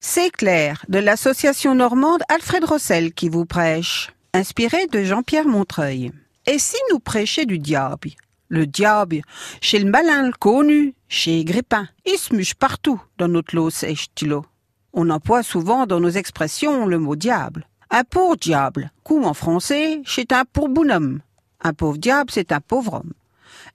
C'est 0.00 0.30
Claire, 0.30 0.84
de 0.88 1.00
l'association 1.00 1.74
normande 1.74 2.22
Alfred 2.28 2.64
Rossel 2.64 3.12
qui 3.12 3.28
vous 3.28 3.44
prêche, 3.44 4.12
inspiré 4.32 4.86
de 4.86 5.02
Jean-Pierre 5.02 5.48
Montreuil. 5.48 6.12
Et 6.46 6.60
si 6.60 6.76
nous 6.92 7.00
prêchions 7.00 7.44
du 7.44 7.58
diable? 7.58 8.10
Le 8.48 8.64
diable, 8.64 9.22
chez 9.60 9.80
le 9.80 9.90
malin 9.90 10.26
le 10.26 10.32
connu, 10.32 10.94
chez 11.08 11.44
Grippin, 11.44 11.88
il 12.06 12.16
se 12.16 12.54
partout 12.54 13.02
dans 13.18 13.26
notre 13.26 13.56
lot 13.56 13.70
stylo. 13.70 14.46
On 14.92 15.10
emploie 15.10 15.42
souvent 15.42 15.84
dans 15.84 15.98
nos 15.98 16.10
expressions 16.10 16.86
le 16.86 17.00
mot 17.00 17.16
diable. 17.16 17.66
Un 17.90 18.04
pauvre 18.04 18.36
diable, 18.36 18.92
coup 19.02 19.24
en 19.24 19.34
français, 19.34 20.00
c'est 20.06 20.32
un 20.32 20.44
pour 20.44 20.68
bonhomme. 20.68 21.20
Un 21.60 21.72
pauvre 21.72 21.98
diable, 21.98 22.30
c'est 22.32 22.52
un 22.52 22.60
pauvre 22.60 22.94
homme. 22.94 23.14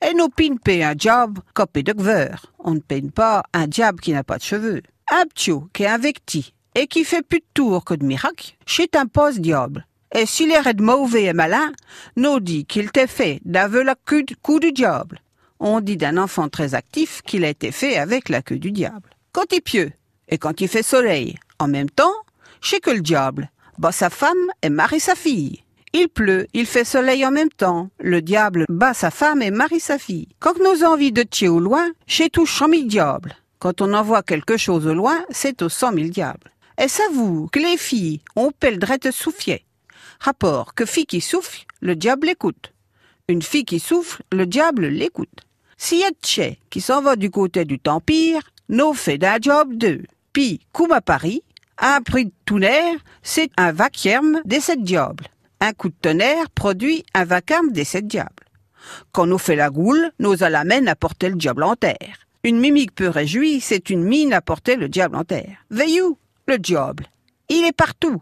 Et 0.02 0.14
nos 0.14 0.30
pines 0.30 0.58
paient 0.58 0.84
un 0.84 0.96
diable 0.96 1.42
copé 1.54 1.84
de 1.84 1.92
gveur. 1.92 2.54
On 2.60 2.76
ne 2.76 2.80
peine 2.80 3.12
pas 3.12 3.44
un 3.54 3.68
diable 3.68 4.00
qui 4.00 4.14
n'a 4.14 4.24
pas 4.24 4.38
de 4.38 4.44
cheveux. 4.44 4.82
Un 5.16 5.28
ptio 5.28 5.70
qui 5.74 5.84
est 5.84 5.88
un 5.88 6.00
vecti 6.00 6.56
et 6.74 6.88
qui 6.88 7.04
fait 7.04 7.22
plus 7.22 7.38
de 7.38 7.46
tours 7.54 7.86
que 7.86 7.94
de 7.94 8.04
miracles, 8.04 8.56
c'est 8.66 8.96
un 8.96 9.06
poste 9.06 9.38
diable. 9.38 9.86
Et 10.12 10.26
s'il 10.26 10.50
est 10.50 10.82
mauvais 10.82 11.26
et 11.26 11.34
malin, 11.34 11.72
nous 12.16 12.40
dit 12.40 12.66
qu'il 12.66 12.92
t'est 12.92 13.06
fait 13.06 13.40
d'aveu 13.46 13.84
la 13.84 13.94
queue 13.94 14.24
du 14.24 14.36
du 14.60 14.72
diable. 14.72 15.22
On 15.60 15.82
dit 15.82 15.98
d'un 15.98 16.18
enfant 16.18 16.50
très 16.50 16.74
actif 16.74 17.22
qu'il 17.22 17.46
a 17.46 17.50
été 17.50 17.72
fait 17.72 17.98
avec 17.98 18.28
la 18.28 18.42
queue 18.42 18.58
du 18.58 18.72
diable. 18.72 19.12
Quand 19.34 19.46
il 19.52 19.62
pieux 19.62 19.92
et 20.30 20.40
quand 20.40 20.62
il 20.62 20.68
fait 20.68 20.82
soleil, 20.82 21.36
en 21.60 21.68
même 21.68 21.92
temps, 21.92 22.16
c'est 22.60 22.80
que 22.80 22.90
le 22.90 23.02
diable, 23.02 23.52
bat 23.78 23.92
sa 23.92 24.10
femme 24.10 24.50
et 24.64 24.70
marie 24.70 25.00
sa 25.00 25.14
fille. 25.14 25.64
Il 25.94 26.10
pleut, 26.10 26.48
il 26.56 26.66
fait 26.66 26.86
soleil 26.86 27.24
en 27.24 27.30
même 27.30 27.52
temps. 27.52 27.92
Le 28.00 28.24
diable 28.24 28.66
bat 28.68 28.96
sa 28.96 29.12
femme 29.12 29.44
et 29.44 29.52
marie 29.52 29.80
sa 29.80 30.00
fille. 30.00 30.30
Quand 30.40 30.58
nos 30.60 30.84
envies 30.84 31.12
de 31.12 31.22
tuer 31.22 31.50
au 31.50 31.60
loin, 31.60 31.92
chez 32.08 32.32
tout 32.32 32.48
cent 32.48 32.68
mille 32.68 32.88
diables. 32.88 33.36
Quand 33.64 33.80
on 33.80 33.94
envoie 33.94 34.24
quelque 34.24 34.58
chose 34.58 34.88
au 34.88 34.94
loin, 34.94 35.24
c'est 35.30 35.62
aux 35.62 35.70
cent 35.70 35.94
mille 35.94 36.10
diables. 36.10 36.52
Et 36.78 36.88
vous 37.14 37.48
que 37.48 37.60
les 37.60 37.78
filles 37.78 38.20
ont 38.36 38.52
pelle 38.52 38.78
drette 38.78 39.10
souffler. 39.10 39.64
Rapport 40.20 40.74
que 40.74 40.86
fille 40.86 41.06
qui 41.06 41.22
souffle, 41.22 41.64
le 41.80 41.96
diable 41.96 42.28
l'écoute. 42.28 42.74
Une 43.30 43.42
fille 43.42 43.64
qui 43.64 43.80
souffle, 43.80 44.22
le 44.34 44.46
diable 44.46 44.88
l'écoute. 44.88 45.46
S'il 45.78 46.00
y 46.00 46.04
a 46.04 46.10
de 46.10 46.56
qui 46.70 46.82
s'en 46.82 47.02
va 47.02 47.16
du 47.16 47.32
côté 47.32 47.64
du 47.64 47.80
Tempire, 47.80 48.42
nos 48.68 48.94
fait 48.94 49.18
d'un 49.18 49.38
job 49.40 49.74
deux. 49.76 50.04
Puis, 50.34 50.60
comme 50.74 50.92
à 50.92 51.00
Paris, 51.00 51.42
un 51.78 52.02
prix 52.02 52.26
de 52.26 52.34
tonnerre, 52.44 53.00
c'est 53.22 53.50
un 53.56 53.72
vacarme 53.72 54.42
des 54.44 54.60
sept 54.60 54.84
diables. 54.84 55.30
Un 55.62 55.72
coup 55.72 55.88
de 55.88 55.96
tonnerre 56.02 56.50
produit 56.50 57.06
un 57.14 57.24
vacarme 57.24 57.72
des 57.72 57.86
sept 57.86 58.08
diables. 58.08 58.44
Quand 59.14 59.26
nous 59.26 59.38
fait 59.38 59.56
la 59.56 59.70
goule, 59.70 60.12
nos 60.20 60.44
alamènes 60.44 60.90
apportaient 60.90 61.30
le 61.30 61.38
diable 61.38 61.64
en 61.64 61.78
terre. 61.78 62.23
Une 62.46 62.60
mimique 62.60 62.94
peu 62.94 63.08
réjouie, 63.08 63.62
c'est 63.62 63.90
une 63.90 64.04
mine 64.04 64.34
à 64.34 64.42
porter 64.42 64.76
le 64.76 64.90
diable 64.90 65.16
en 65.16 65.24
terre. 65.24 65.64
Veillou, 65.70 66.18
le 66.46 66.58
diable. 66.58 67.08
Il 67.48 67.64
est 67.64 67.72
partout. 67.72 68.22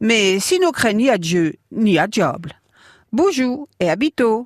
Mais 0.00 0.38
si 0.38 0.60
nous 0.60 0.70
craignons 0.70 0.98
ni 0.98 1.08
à 1.08 1.16
Dieu, 1.16 1.54
ni 1.72 1.98
à 1.98 2.06
diable. 2.06 2.60
Bonjour 3.10 3.66
et 3.80 3.88
habito. 3.88 4.42